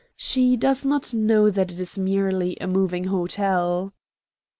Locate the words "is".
1.79-1.95